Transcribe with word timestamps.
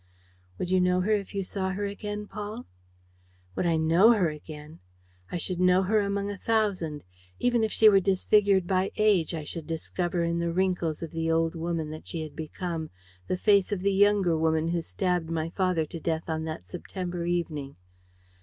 "Would 0.57 0.71
you 0.71 0.81
know 0.81 1.01
her 1.01 1.11
again 1.13 1.21
if 1.21 1.35
you 1.35 1.43
saw 1.43 1.69
her, 1.73 1.87
Paul?" 2.27 2.65
"Would 3.55 3.67
I 3.67 3.77
know 3.77 4.13
her 4.13 4.29
again! 4.31 4.79
I 5.31 5.37
should 5.37 5.59
know 5.59 5.83
her 5.83 5.99
among 5.99 6.31
a 6.31 6.39
thousand. 6.39 7.03
Even 7.37 7.63
if 7.63 7.71
she 7.71 7.87
were 7.87 7.99
disfigured 7.99 8.65
by 8.65 8.89
age, 8.97 9.35
I 9.35 9.43
should 9.43 9.67
discover 9.67 10.23
in 10.23 10.39
the 10.39 10.51
wrinkles 10.51 11.03
of 11.03 11.11
the 11.11 11.29
old 11.29 11.53
woman 11.53 11.91
that 11.91 12.07
she 12.07 12.23
had 12.23 12.35
become 12.35 12.89
the 13.27 13.37
face 13.37 13.71
of 13.71 13.81
the 13.81 13.93
younger 13.93 14.35
woman 14.35 14.69
who 14.69 14.81
stabbed 14.81 15.29
my 15.29 15.51
father 15.51 15.85
to 15.85 15.99
death 15.99 16.27
on 16.27 16.45
that 16.45 16.65
September 16.65 17.23
evening. 17.27 17.75